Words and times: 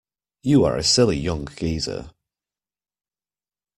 You 0.41 0.65
are 0.65 0.77
a 0.77 0.83
silly 0.83 1.17
young 1.19 1.45
geezer. 1.45 2.09